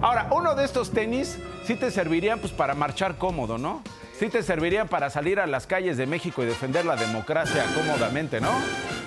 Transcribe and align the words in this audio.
Ahora, 0.00 0.28
uno 0.32 0.54
de 0.54 0.64
estos 0.64 0.90
tenis 0.90 1.38
sí 1.64 1.74
te 1.76 1.90
servirían 1.90 2.38
pues 2.38 2.52
para 2.52 2.74
marchar 2.74 3.16
cómodo, 3.16 3.58
¿no? 3.58 3.82
Sí 4.18 4.28
te 4.28 4.42
servirían 4.42 4.88
para 4.88 5.10
salir 5.10 5.40
a 5.40 5.46
las 5.46 5.66
calles 5.66 5.96
de 5.96 6.06
México 6.06 6.42
y 6.42 6.46
defender 6.46 6.84
la 6.84 6.96
democracia 6.96 7.64
cómodamente, 7.74 8.40
¿no? 8.40 8.52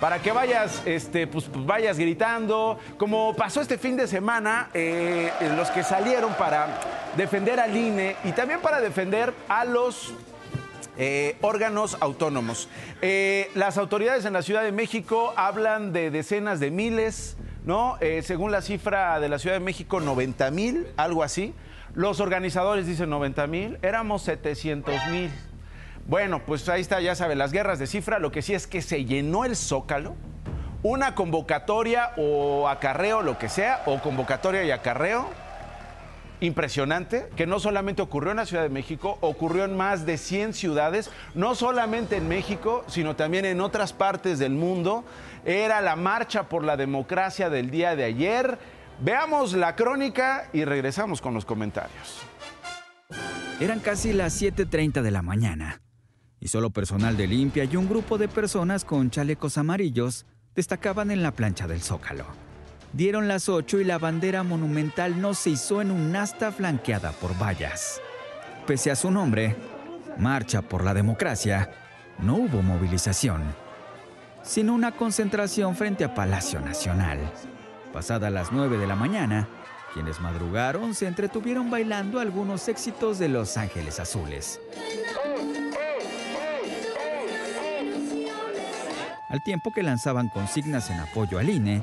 Para 0.00 0.20
que 0.20 0.32
vayas, 0.32 0.82
este, 0.84 1.26
pues, 1.26 1.50
vayas 1.52 1.98
gritando, 1.98 2.78
como 2.98 3.34
pasó 3.34 3.60
este 3.60 3.78
fin 3.78 3.96
de 3.96 4.06
semana, 4.06 4.70
eh, 4.74 5.32
los 5.56 5.70
que 5.70 5.82
salieron 5.82 6.34
para 6.34 6.80
defender 7.16 7.58
al 7.58 7.76
INE 7.76 8.16
y 8.24 8.32
también 8.32 8.60
para 8.60 8.80
defender 8.80 9.32
a 9.48 9.64
los 9.64 10.14
eh, 11.00 11.36
órganos 11.40 11.96
autónomos. 12.00 12.68
Eh, 13.02 13.50
las 13.54 13.78
autoridades 13.78 14.24
en 14.24 14.32
la 14.32 14.42
Ciudad 14.42 14.62
de 14.62 14.72
México 14.72 15.32
hablan 15.36 15.92
de 15.92 16.10
decenas 16.10 16.58
de 16.60 16.72
miles, 16.72 17.36
¿no? 17.68 17.98
Eh, 18.00 18.22
según 18.22 18.50
la 18.50 18.62
cifra 18.62 19.20
de 19.20 19.28
la 19.28 19.38
Ciudad 19.38 19.56
de 19.56 19.60
México, 19.60 20.00
90 20.00 20.50
mil, 20.52 20.86
algo 20.96 21.22
así. 21.22 21.52
Los 21.94 22.18
organizadores 22.18 22.86
dicen 22.86 23.10
90 23.10 23.46
mil, 23.46 23.78
éramos 23.82 24.22
700 24.22 24.94
mil. 25.10 25.30
Bueno, 26.06 26.40
pues 26.46 26.66
ahí 26.70 26.80
está, 26.80 26.98
ya 27.02 27.14
sabe, 27.14 27.36
las 27.36 27.52
guerras 27.52 27.78
de 27.78 27.86
cifra. 27.86 28.20
Lo 28.20 28.32
que 28.32 28.40
sí 28.40 28.54
es 28.54 28.66
que 28.66 28.80
se 28.80 29.04
llenó 29.04 29.44
el 29.44 29.54
zócalo. 29.54 30.14
Una 30.82 31.14
convocatoria 31.14 32.12
o 32.16 32.68
acarreo, 32.68 33.20
lo 33.20 33.36
que 33.36 33.50
sea, 33.50 33.82
o 33.84 34.00
convocatoria 34.00 34.64
y 34.64 34.70
acarreo 34.70 35.28
impresionante 36.40 37.28
que 37.36 37.46
no 37.46 37.60
solamente 37.60 38.02
ocurrió 38.02 38.30
en 38.30 38.38
la 38.38 38.46
Ciudad 38.46 38.62
de 38.62 38.68
México, 38.68 39.18
ocurrió 39.20 39.64
en 39.64 39.76
más 39.76 40.06
de 40.06 40.18
100 40.18 40.54
ciudades, 40.54 41.10
no 41.34 41.54
solamente 41.54 42.16
en 42.16 42.28
México, 42.28 42.84
sino 42.88 43.16
también 43.16 43.44
en 43.44 43.60
otras 43.60 43.92
partes 43.92 44.38
del 44.38 44.52
mundo. 44.52 45.04
Era 45.44 45.80
la 45.80 45.96
marcha 45.96 46.48
por 46.48 46.64
la 46.64 46.76
democracia 46.76 47.50
del 47.50 47.70
día 47.70 47.96
de 47.96 48.04
ayer. 48.04 48.58
Veamos 49.00 49.52
la 49.52 49.76
crónica 49.76 50.48
y 50.52 50.64
regresamos 50.64 51.20
con 51.20 51.34
los 51.34 51.44
comentarios. 51.44 52.20
Eran 53.60 53.80
casi 53.80 54.12
las 54.12 54.40
7.30 54.40 55.02
de 55.02 55.10
la 55.10 55.22
mañana 55.22 55.80
y 56.40 56.48
solo 56.48 56.70
personal 56.70 57.16
de 57.16 57.26
limpia 57.26 57.64
y 57.64 57.76
un 57.76 57.88
grupo 57.88 58.18
de 58.18 58.28
personas 58.28 58.84
con 58.84 59.10
chalecos 59.10 59.58
amarillos 59.58 60.26
destacaban 60.54 61.10
en 61.10 61.22
la 61.22 61.32
plancha 61.32 61.66
del 61.66 61.80
Zócalo. 61.80 62.47
Dieron 62.92 63.28
las 63.28 63.48
8 63.48 63.80
y 63.80 63.84
la 63.84 63.98
bandera 63.98 64.42
monumental 64.42 65.20
no 65.20 65.34
se 65.34 65.50
izó 65.50 65.82
en 65.82 65.90
un 65.90 66.16
asta 66.16 66.50
flanqueada 66.50 67.12
por 67.12 67.40
vallas. 67.40 68.00
Pese 68.66 68.90
a 68.90 68.96
su 68.96 69.10
nombre, 69.10 69.56
Marcha 70.16 70.62
por 70.62 70.84
la 70.84 70.94
Democracia, 70.94 71.70
no 72.18 72.36
hubo 72.36 72.62
movilización, 72.62 73.42
sino 74.42 74.74
una 74.74 74.92
concentración 74.92 75.76
frente 75.76 76.04
a 76.04 76.14
Palacio 76.14 76.60
Nacional. 76.60 77.18
Pasada 77.92 78.30
las 78.30 78.52
9 78.52 78.78
de 78.78 78.86
la 78.86 78.96
mañana, 78.96 79.48
quienes 79.92 80.20
madrugaron 80.20 80.94
se 80.94 81.06
entretuvieron 81.06 81.70
bailando 81.70 82.20
algunos 82.20 82.68
éxitos 82.68 83.18
de 83.18 83.28
Los 83.28 83.56
Ángeles 83.56 84.00
Azules. 84.00 84.60
Al 89.28 89.42
tiempo 89.42 89.72
que 89.72 89.82
lanzaban 89.82 90.28
consignas 90.28 90.90
en 90.90 91.00
apoyo 91.00 91.38
al 91.38 91.50
INE 91.50 91.82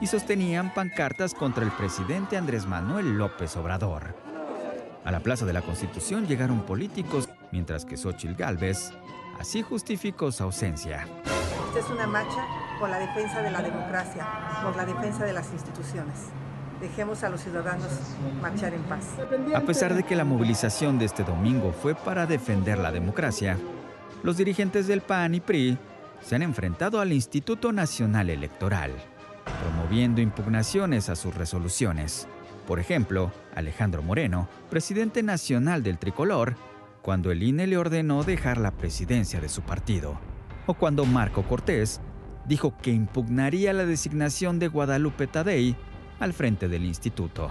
y 0.00 0.06
sostenían 0.06 0.72
pancartas 0.74 1.34
contra 1.34 1.64
el 1.64 1.70
presidente 1.70 2.36
Andrés 2.36 2.66
Manuel 2.66 3.16
López 3.16 3.56
Obrador. 3.56 4.14
A 5.04 5.10
la 5.10 5.20
Plaza 5.20 5.46
de 5.46 5.52
la 5.52 5.62
Constitución 5.62 6.26
llegaron 6.26 6.60
políticos, 6.60 7.28
mientras 7.50 7.84
que 7.84 7.96
Xochitl 7.96 8.34
Gálvez 8.34 8.92
así 9.40 9.62
justificó 9.62 10.30
su 10.30 10.44
ausencia. 10.44 11.06
Esta 11.68 11.80
es 11.80 11.90
una 11.90 12.06
marcha 12.06 12.46
por 12.78 12.90
la 12.90 12.98
defensa 12.98 13.40
de 13.40 13.50
la 13.50 13.62
democracia, 13.62 14.26
por 14.62 14.76
la 14.76 14.84
defensa 14.84 15.24
de 15.24 15.32
las 15.32 15.50
instituciones. 15.52 16.28
Dejemos 16.80 17.22
a 17.24 17.30
los 17.30 17.40
ciudadanos 17.40 17.88
marchar 18.40 18.74
en 18.74 18.82
paz. 18.82 19.06
A 19.54 19.60
pesar 19.60 19.94
de 19.94 20.02
que 20.02 20.16
la 20.16 20.24
movilización 20.24 20.98
de 20.98 21.06
este 21.06 21.24
domingo 21.24 21.72
fue 21.72 21.94
para 21.94 22.26
defender 22.26 22.78
la 22.78 22.92
democracia, 22.92 23.56
los 24.22 24.36
dirigentes 24.36 24.86
del 24.86 25.00
PAN 25.00 25.34
y 25.34 25.40
PRI 25.40 25.78
se 26.22 26.36
han 26.36 26.42
enfrentado 26.42 27.00
al 27.00 27.12
Instituto 27.12 27.72
Nacional 27.72 28.30
Electoral, 28.30 28.92
promoviendo 29.60 30.20
impugnaciones 30.20 31.08
a 31.08 31.16
sus 31.16 31.34
resoluciones. 31.34 32.28
Por 32.66 32.78
ejemplo, 32.78 33.32
Alejandro 33.54 34.02
Moreno, 34.02 34.48
presidente 34.70 35.22
nacional 35.22 35.82
del 35.82 35.98
Tricolor, 35.98 36.56
cuando 37.02 37.32
el 37.32 37.42
INE 37.42 37.66
le 37.66 37.76
ordenó 37.76 38.22
dejar 38.22 38.58
la 38.58 38.70
presidencia 38.70 39.40
de 39.40 39.48
su 39.48 39.62
partido, 39.62 40.20
o 40.66 40.74
cuando 40.74 41.04
Marco 41.04 41.42
Cortés 41.42 42.00
dijo 42.46 42.76
que 42.80 42.92
impugnaría 42.92 43.72
la 43.72 43.84
designación 43.84 44.58
de 44.58 44.68
Guadalupe 44.68 45.26
Tadei 45.26 45.76
al 46.20 46.32
frente 46.32 46.68
del 46.68 46.84
instituto. 46.84 47.50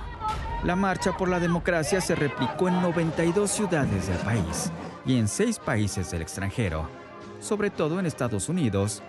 La 0.64 0.78
marcha 0.78 1.18
por 1.18 1.28
la 1.28 1.40
democracia 1.40 2.00
se 2.00 2.16
replicó 2.16 2.70
en 2.70 2.82
92 2.82 3.52
ciudades 3.52 4.08
del 4.08 4.18
país 4.20 4.72
y 5.06 5.18
en 5.18 5.28
seis 5.28 5.60
países 5.60 6.12
del 6.12 6.22
extranjero 6.22 7.01
sobre 7.42 7.72
todo 7.72 8.00
en 8.00 8.06
Estados 8.06 8.48
Unidos, 8.48 9.02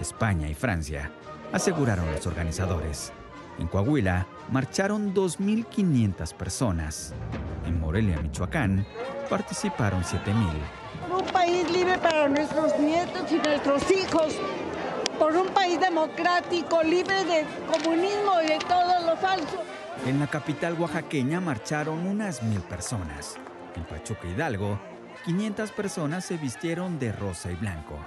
España 0.00 0.48
y 0.48 0.54
Francia, 0.54 1.10
aseguraron 1.52 2.10
los 2.10 2.26
organizadores. 2.26 3.12
En 3.58 3.68
Coahuila 3.68 4.26
marcharon 4.50 5.14
2.500 5.14 6.34
personas. 6.34 7.14
En 7.66 7.78
Morelia, 7.78 8.20
Michoacán, 8.20 8.86
participaron 9.30 10.02
7.000. 10.02 10.52
Por 11.08 11.22
un 11.22 11.28
país 11.28 11.70
libre 11.70 11.98
para 11.98 12.28
nuestros 12.28 12.78
nietos 12.78 13.30
y 13.30 13.36
nuestros 13.36 13.90
hijos. 13.90 14.34
Por 15.18 15.34
un 15.36 15.48
país 15.48 15.80
democrático, 15.80 16.82
libre 16.82 17.24
de 17.24 17.44
comunismo 17.72 18.42
y 18.42 18.48
de 18.48 18.58
todo 18.58 19.06
lo 19.06 19.16
falso. 19.16 19.62
En 20.06 20.20
la 20.20 20.26
capital 20.26 20.78
oaxaqueña 20.78 21.40
marcharon 21.40 22.06
unas 22.06 22.42
mil 22.42 22.60
personas. 22.60 23.36
En 23.74 23.84
Pachuca 23.84 24.28
Hidalgo 24.28 24.78
500 25.26 25.72
personas 25.72 26.24
se 26.24 26.36
vistieron 26.36 27.00
de 27.00 27.10
rosa 27.10 27.50
y 27.50 27.56
blanco. 27.56 27.98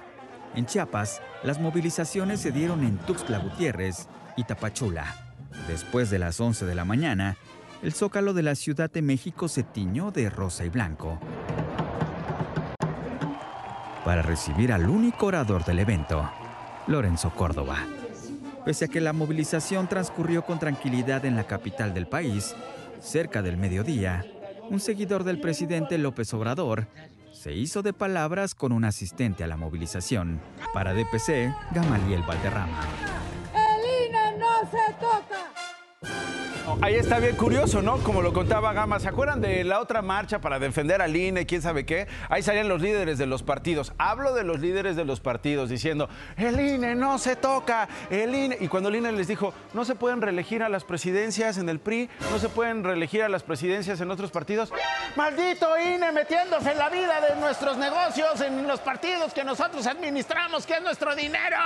En 0.56 0.66
Chiapas, 0.66 1.22
las 1.44 1.60
movilizaciones 1.60 2.40
se 2.40 2.52
dieron 2.52 2.82
en 2.86 2.98
Tuxtla 2.98 3.40
Gutiérrez 3.40 4.08
y 4.38 4.46
Tapachula. 4.46 5.36
Después 5.68 6.10
de 6.10 6.18
las 6.18 6.40
11 6.40 6.66
de 6.66 6.76
la 6.76 6.86
mañana, 6.86 7.36
el 7.84 7.92
zócalo 7.92 8.34
de 8.34 8.44
la 8.44 8.56
Ciudad 8.56 8.90
de 8.90 9.02
México 9.02 9.50
se 9.50 9.64
tiñó 9.64 10.12
de 10.12 10.30
rosa 10.30 10.64
y 10.64 10.70
blanco 10.70 11.20
para 14.06 14.22
recibir 14.22 14.72
al 14.72 14.90
único 14.90 15.26
orador 15.26 15.66
del 15.66 15.80
evento, 15.80 16.28
Lorenzo 16.88 17.32
Córdoba. 17.32 17.78
Pese 18.64 18.86
a 18.86 18.88
que 18.88 19.02
la 19.02 19.12
movilización 19.12 19.88
transcurrió 19.88 20.46
con 20.46 20.58
tranquilidad 20.58 21.26
en 21.26 21.36
la 21.36 21.44
capital 21.44 21.94
del 21.94 22.08
país, 22.08 22.56
cerca 23.02 23.42
del 23.42 23.58
mediodía, 23.58 24.26
un 24.70 24.80
seguidor 24.80 25.24
del 25.24 25.40
presidente 25.40 25.98
López 25.98 26.34
Obrador 26.34 26.88
se 27.32 27.54
hizo 27.54 27.82
de 27.82 27.94
palabras 27.94 28.54
con 28.56 28.72
un 28.72 28.86
asistente 28.86 29.44
a 29.44 29.48
la 29.48 29.58
movilización. 29.58 30.40
Para 30.74 30.94
DPC, 30.94 31.54
Gamaliel 31.72 32.24
Valderrama. 32.24 33.19
Ahí 36.82 36.96
está 36.96 37.20
bien 37.20 37.36
curioso, 37.36 37.82
¿no? 37.82 37.98
Como 37.98 38.22
lo 38.22 38.32
contaba 38.32 38.72
Gama. 38.72 39.02
¿Se 39.02 39.10
acuerdan 39.10 39.42
de 39.42 39.66
la 39.66 39.82
otra 39.82 40.02
marcha 40.02 40.40
para 40.40 40.60
defender 40.60 41.02
al 41.02 41.14
INE, 41.14 41.46
quién 41.46 41.62
sabe 41.62 41.86
qué? 41.86 42.08
Ahí 42.30 42.42
salían 42.42 42.70
los 42.70 42.82
líderes 42.82 43.18
de 43.18 43.26
los 43.26 43.44
partidos. 43.44 43.92
Hablo 43.98 44.34
de 44.34 44.46
los 44.46 44.62
líderes 44.62 44.96
de 44.96 45.04
los 45.04 45.20
partidos 45.20 45.70
diciendo, 45.70 46.08
el 46.38 46.58
INE 46.58 46.96
no 46.96 47.18
se 47.18 47.36
toca, 47.36 47.90
el 48.10 48.34
INE. 48.34 48.58
Y 48.62 48.70
cuando 48.70 48.88
el 48.88 48.96
INE 48.96 49.12
les 49.12 49.28
dijo, 49.28 49.54
no 49.74 49.84
se 49.84 49.96
pueden 49.96 50.22
reelegir 50.22 50.64
a 50.64 50.70
las 50.70 50.86
presidencias 50.86 51.58
en 51.58 51.68
el 51.68 51.80
PRI, 51.80 52.10
no 52.32 52.40
se 52.40 52.48
pueden 52.48 52.82
reelegir 52.82 53.24
a 53.24 53.30
las 53.30 53.44
presidencias 53.44 54.00
en 54.00 54.10
otros 54.10 54.32
partidos. 54.32 54.72
Maldito 55.18 55.78
INE 55.78 56.14
metiéndose 56.14 56.72
en 56.72 56.78
la 56.78 56.90
vida 56.90 57.20
de 57.20 57.36
nuestros 57.42 57.76
negocios, 57.78 58.40
en 58.40 58.66
los 58.66 58.80
partidos 58.80 59.34
que 59.34 59.44
nosotros 59.44 59.86
administramos, 59.86 60.66
que 60.66 60.76
es 60.76 60.82
nuestro 60.82 61.14
dinero. 61.14 61.58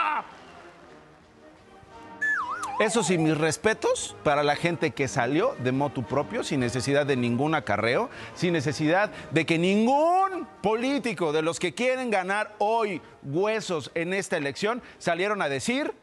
Eso 2.79 3.03
sí, 3.03 3.19
mis 3.19 3.37
respetos 3.37 4.15
para 4.23 4.43
la 4.43 4.55
gente 4.55 4.91
que 4.91 5.07
salió 5.07 5.55
de 5.59 5.71
motu 5.71 6.03
propio, 6.03 6.43
sin 6.43 6.59
necesidad 6.59 7.05
de 7.05 7.15
ningún 7.15 7.53
acarreo, 7.53 8.09
sin 8.33 8.53
necesidad 8.53 9.11
de 9.31 9.45
que 9.45 9.59
ningún 9.59 10.47
político 10.61 11.31
de 11.31 11.43
los 11.43 11.59
que 11.59 11.73
quieren 11.73 12.09
ganar 12.09 12.55
hoy 12.57 13.01
huesos 13.23 13.91
en 13.93 14.13
esta 14.13 14.37
elección 14.37 14.81
salieron 14.97 15.41
a 15.43 15.49
decir, 15.49 15.93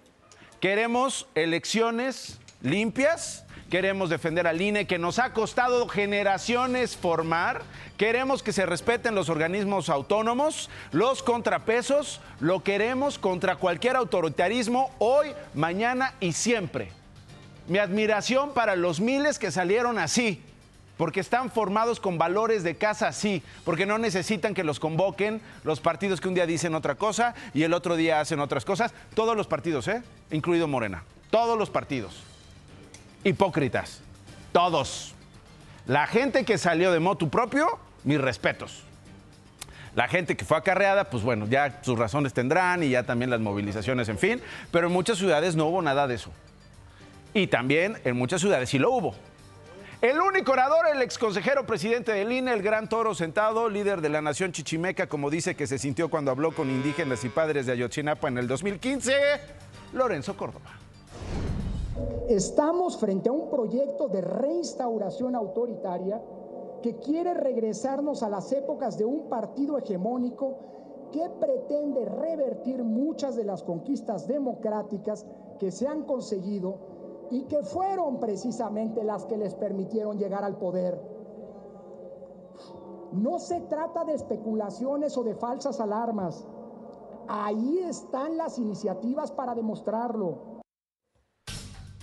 queremos 0.60 1.26
elecciones 1.34 2.40
limpias, 2.62 3.44
queremos 3.70 4.10
defender 4.10 4.46
al 4.46 4.60
INE, 4.60 4.86
que 4.86 4.98
nos 4.98 5.18
ha 5.18 5.32
costado 5.32 5.88
generaciones 5.88 6.96
formar, 6.96 7.62
queremos 7.96 8.42
que 8.42 8.52
se 8.52 8.66
respeten 8.66 9.14
los 9.14 9.28
organismos 9.28 9.88
autónomos, 9.88 10.68
los 10.90 11.22
contrapesos, 11.22 12.20
lo 12.40 12.62
queremos 12.64 13.18
contra 13.18 13.56
cualquier 13.56 13.96
autoritarismo 13.96 14.90
hoy, 14.98 15.28
mañana 15.54 16.14
y 16.20 16.32
siempre. 16.32 16.90
Mi 17.68 17.78
admiración 17.78 18.52
para 18.52 18.74
los 18.74 19.00
miles 19.00 19.38
que 19.38 19.52
salieron 19.52 19.98
así, 19.98 20.42
porque 20.96 21.20
están 21.20 21.50
formados 21.50 22.00
con 22.00 22.18
valores 22.18 22.64
de 22.64 22.74
casa 22.74 23.06
así, 23.08 23.42
porque 23.64 23.86
no 23.86 23.98
necesitan 23.98 24.52
que 24.52 24.64
los 24.64 24.80
convoquen 24.80 25.40
los 25.62 25.80
partidos 25.80 26.20
que 26.20 26.28
un 26.28 26.34
día 26.34 26.44
dicen 26.44 26.74
otra 26.74 26.96
cosa 26.96 27.34
y 27.54 27.62
el 27.62 27.72
otro 27.72 27.94
día 27.96 28.20
hacen 28.20 28.40
otras 28.40 28.64
cosas. 28.64 28.92
Todos 29.14 29.36
los 29.36 29.46
partidos, 29.46 29.86
¿eh? 29.88 30.02
Incluido 30.30 30.68
Morena. 30.68 31.04
Todos 31.30 31.56
los 31.56 31.70
partidos 31.70 32.29
hipócritas. 33.24 34.00
Todos. 34.52 35.14
La 35.86 36.06
gente 36.06 36.44
que 36.44 36.58
salió 36.58 36.92
de 36.92 37.00
motu 37.00 37.28
propio, 37.30 37.78
mis 38.04 38.20
respetos. 38.20 38.84
La 39.94 40.06
gente 40.06 40.36
que 40.36 40.44
fue 40.44 40.56
acarreada, 40.56 41.10
pues 41.10 41.22
bueno, 41.22 41.46
ya 41.48 41.80
sus 41.82 41.98
razones 41.98 42.32
tendrán 42.32 42.82
y 42.82 42.90
ya 42.90 43.02
también 43.02 43.30
las 43.30 43.40
movilizaciones, 43.40 44.08
en 44.08 44.18
fin. 44.18 44.40
Pero 44.70 44.86
en 44.86 44.92
muchas 44.92 45.18
ciudades 45.18 45.56
no 45.56 45.66
hubo 45.66 45.82
nada 45.82 46.06
de 46.06 46.14
eso. 46.14 46.30
Y 47.34 47.48
también 47.48 47.98
en 48.04 48.16
muchas 48.16 48.40
ciudades 48.40 48.68
sí 48.68 48.78
lo 48.78 48.90
hubo. 48.90 49.14
El 50.00 50.18
único 50.18 50.52
orador, 50.52 50.86
el 50.94 51.02
exconsejero 51.02 51.66
presidente 51.66 52.12
del 52.12 52.32
INE, 52.32 52.54
el 52.54 52.62
gran 52.62 52.88
toro 52.88 53.14
sentado, 53.14 53.68
líder 53.68 54.00
de 54.00 54.08
la 54.08 54.22
nación 54.22 54.50
chichimeca, 54.52 55.08
como 55.08 55.28
dice 55.28 55.54
que 55.54 55.66
se 55.66 55.78
sintió 55.78 56.08
cuando 56.08 56.30
habló 56.30 56.52
con 56.52 56.70
indígenas 56.70 57.22
y 57.24 57.28
padres 57.28 57.66
de 57.66 57.72
Ayotzinapa 57.72 58.28
en 58.28 58.38
el 58.38 58.48
2015, 58.48 59.12
Lorenzo 59.92 60.36
Córdoba. 60.38 60.70
Estamos 62.28 62.96
frente 62.96 63.28
a 63.28 63.32
un 63.32 63.50
proyecto 63.50 64.08
de 64.08 64.20
reinstauración 64.20 65.34
autoritaria 65.34 66.22
que 66.82 66.96
quiere 66.96 67.34
regresarnos 67.34 68.22
a 68.22 68.28
las 68.28 68.52
épocas 68.52 68.96
de 68.96 69.04
un 69.04 69.28
partido 69.28 69.78
hegemónico 69.78 70.54
que 71.12 71.28
pretende 71.28 72.04
revertir 72.04 72.84
muchas 72.84 73.36
de 73.36 73.44
las 73.44 73.62
conquistas 73.62 74.26
democráticas 74.26 75.26
que 75.58 75.70
se 75.70 75.88
han 75.88 76.04
conseguido 76.04 76.76
y 77.30 77.42
que 77.42 77.62
fueron 77.62 78.18
precisamente 78.18 79.04
las 79.04 79.24
que 79.26 79.36
les 79.36 79.54
permitieron 79.54 80.18
llegar 80.18 80.44
al 80.44 80.56
poder. 80.56 81.00
No 83.12 83.38
se 83.38 83.60
trata 83.62 84.04
de 84.04 84.14
especulaciones 84.14 85.16
o 85.18 85.24
de 85.24 85.34
falsas 85.34 85.80
alarmas. 85.80 86.46
Ahí 87.26 87.78
están 87.78 88.36
las 88.36 88.58
iniciativas 88.58 89.32
para 89.32 89.54
demostrarlo. 89.54 90.49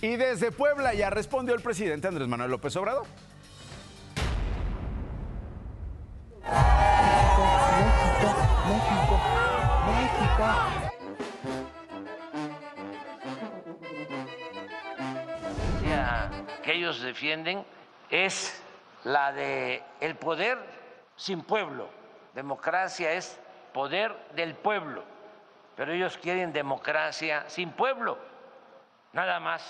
Y 0.00 0.16
desde 0.16 0.52
Puebla 0.52 0.94
ya 0.94 1.10
respondió 1.10 1.54
el 1.54 1.60
presidente 1.60 2.06
Andrés 2.06 2.28
Manuel 2.28 2.52
López 2.52 2.76
Obrador. 2.76 3.06
México, 8.68 9.20
México, 9.86 10.88
que 16.62 16.74
ellos 16.74 17.00
defienden 17.00 17.64
es 18.10 18.62
la 19.04 19.32
de 19.32 19.82
el 20.00 20.14
poder 20.14 20.58
sin 21.16 21.42
pueblo. 21.42 21.88
Democracia 22.34 23.12
es 23.14 23.38
poder 23.72 24.14
del 24.36 24.54
pueblo, 24.54 25.02
pero 25.76 25.92
ellos 25.92 26.18
quieren 26.18 26.52
democracia 26.52 27.44
sin 27.48 27.70
pueblo, 27.70 28.18
nada 29.12 29.40
más 29.40 29.62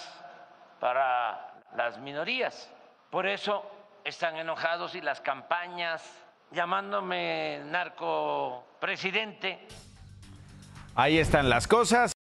para 0.81 1.55
las 1.77 1.99
minorías. 1.99 2.71
Por 3.11 3.27
eso 3.27 3.65
están 4.05 4.37
enojados 4.37 4.95
y 4.95 5.01
las 5.01 5.21
campañas 5.21 6.03
llamándome 6.51 7.61
narco 7.67 8.65
presidente. 8.81 9.67
Ahí 10.95 11.19
están 11.19 11.49
las 11.49 11.69
cosas. 11.69 12.13